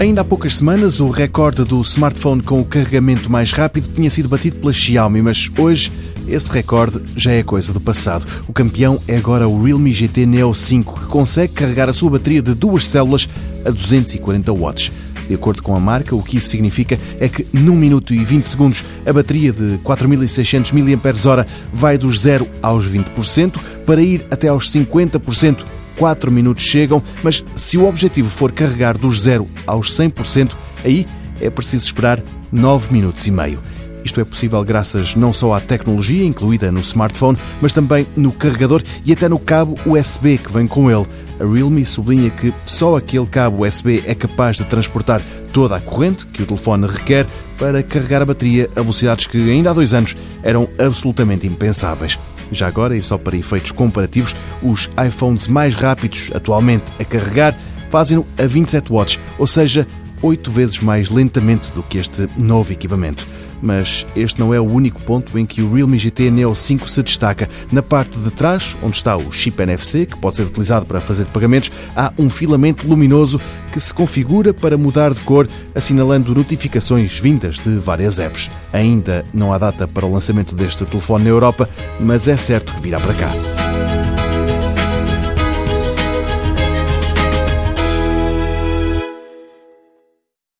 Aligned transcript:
Ainda 0.00 0.22
há 0.22 0.24
poucas 0.24 0.56
semanas, 0.56 0.98
o 0.98 1.10
recorde 1.10 1.62
do 1.62 1.78
smartphone 1.82 2.42
com 2.42 2.58
o 2.58 2.64
carregamento 2.64 3.30
mais 3.30 3.52
rápido 3.52 3.86
tinha 3.94 4.08
sido 4.08 4.30
batido 4.30 4.56
pela 4.56 4.72
Xiaomi, 4.72 5.20
mas 5.20 5.50
hoje 5.58 5.92
esse 6.26 6.50
recorde 6.50 7.02
já 7.14 7.32
é 7.32 7.42
coisa 7.42 7.70
do 7.70 7.78
passado. 7.78 8.26
O 8.48 8.52
campeão 8.54 8.98
é 9.06 9.18
agora 9.18 9.46
o 9.46 9.62
Realme 9.62 9.92
GT 9.92 10.24
Neo 10.24 10.54
5, 10.54 11.00
que 11.00 11.04
consegue 11.04 11.52
carregar 11.52 11.90
a 11.90 11.92
sua 11.92 12.12
bateria 12.12 12.40
de 12.40 12.54
duas 12.54 12.86
células 12.86 13.28
a 13.62 13.70
240 13.70 14.50
watts. 14.54 14.90
De 15.28 15.34
acordo 15.34 15.62
com 15.62 15.76
a 15.76 15.80
marca, 15.80 16.16
o 16.16 16.22
que 16.22 16.38
isso 16.38 16.48
significa 16.48 16.98
é 17.20 17.28
que 17.28 17.46
num 17.52 17.76
minuto 17.76 18.14
e 18.14 18.24
20 18.24 18.44
segundos 18.44 18.82
a 19.04 19.12
bateria 19.12 19.52
de 19.52 19.76
4600 19.84 20.72
mAh 20.72 21.46
vai 21.74 21.98
dos 21.98 22.20
0 22.20 22.48
aos 22.62 22.86
20% 22.86 23.58
para 23.84 24.00
ir 24.00 24.24
até 24.30 24.48
aos 24.48 24.72
50%. 24.72 25.58
4 26.00 26.32
minutos 26.32 26.64
chegam, 26.64 27.02
mas 27.22 27.44
se 27.54 27.76
o 27.76 27.86
objetivo 27.86 28.30
for 28.30 28.50
carregar 28.52 28.96
dos 28.96 29.20
0 29.20 29.46
aos 29.66 29.94
100%, 29.94 30.52
aí 30.82 31.06
é 31.38 31.50
preciso 31.50 31.84
esperar 31.84 32.22
9 32.50 32.90
minutos 32.90 33.26
e 33.26 33.30
meio. 33.30 33.60
Isto 34.02 34.18
é 34.18 34.24
possível 34.24 34.64
graças 34.64 35.14
não 35.14 35.30
só 35.30 35.52
à 35.52 35.60
tecnologia 35.60 36.24
incluída 36.24 36.72
no 36.72 36.80
smartphone, 36.80 37.36
mas 37.60 37.74
também 37.74 38.06
no 38.16 38.32
carregador 38.32 38.82
e 39.04 39.12
até 39.12 39.28
no 39.28 39.38
cabo 39.38 39.78
USB 39.84 40.38
que 40.38 40.50
vem 40.50 40.66
com 40.66 40.90
ele. 40.90 41.06
A 41.38 41.44
Realme 41.44 41.84
sublinha 41.84 42.30
que 42.30 42.50
só 42.64 42.96
aquele 42.96 43.26
cabo 43.26 43.66
USB 43.66 44.02
é 44.06 44.14
capaz 44.14 44.56
de 44.56 44.64
transportar 44.64 45.20
toda 45.52 45.76
a 45.76 45.80
corrente 45.82 46.24
que 46.24 46.42
o 46.42 46.46
telefone 46.46 46.86
requer 46.86 47.26
para 47.58 47.82
carregar 47.82 48.22
a 48.22 48.26
bateria 48.26 48.70
a 48.74 48.80
velocidades 48.80 49.26
que 49.26 49.50
ainda 49.50 49.68
há 49.68 49.74
dois 49.74 49.92
anos 49.92 50.16
eram 50.42 50.66
absolutamente 50.78 51.46
impensáveis. 51.46 52.18
Já 52.52 52.66
agora, 52.66 52.96
e 52.96 53.02
só 53.02 53.16
para 53.16 53.36
efeitos 53.36 53.72
comparativos, 53.72 54.34
os 54.62 54.90
iPhones 55.06 55.46
mais 55.46 55.74
rápidos 55.74 56.30
atualmente 56.34 56.84
a 56.98 57.04
carregar 57.04 57.56
fazem-no 57.90 58.26
a 58.38 58.46
27 58.46 58.92
watts, 58.92 59.18
ou 59.38 59.46
seja, 59.46 59.86
oito 60.22 60.50
vezes 60.50 60.80
mais 60.80 61.10
lentamente 61.10 61.70
do 61.72 61.82
que 61.82 61.98
este 61.98 62.28
novo 62.36 62.72
equipamento. 62.72 63.26
Mas 63.62 64.06
este 64.16 64.40
não 64.40 64.54
é 64.54 64.60
o 64.60 64.64
único 64.64 65.00
ponto 65.02 65.38
em 65.38 65.46
que 65.46 65.62
o 65.62 65.72
Realme 65.72 65.98
GT 65.98 66.30
Neo 66.30 66.54
5 66.54 66.88
se 66.88 67.02
destaca. 67.02 67.48
Na 67.70 67.82
parte 67.82 68.18
de 68.18 68.30
trás, 68.30 68.76
onde 68.82 68.96
está 68.96 69.16
o 69.16 69.32
chip 69.32 69.60
NFC, 69.60 70.06
que 70.06 70.16
pode 70.16 70.36
ser 70.36 70.44
utilizado 70.44 70.86
para 70.86 71.00
fazer 71.00 71.26
pagamentos, 71.26 71.70
há 71.94 72.12
um 72.18 72.30
filamento 72.30 72.86
luminoso 72.86 73.40
que 73.72 73.80
se 73.80 73.92
configura 73.92 74.52
para 74.52 74.78
mudar 74.78 75.12
de 75.12 75.20
cor, 75.20 75.48
assinalando 75.74 76.34
notificações 76.34 77.18
vindas 77.18 77.56
de 77.56 77.76
várias 77.78 78.18
apps. 78.18 78.50
Ainda 78.72 79.24
não 79.32 79.52
há 79.52 79.58
data 79.58 79.86
para 79.86 80.06
o 80.06 80.12
lançamento 80.12 80.54
deste 80.54 80.84
telefone 80.84 81.24
na 81.24 81.30
Europa, 81.30 81.68
mas 81.98 82.26
é 82.28 82.36
certo 82.36 82.72
que 82.74 82.80
virá 82.80 82.98
para 82.98 83.14
cá. 83.14 83.59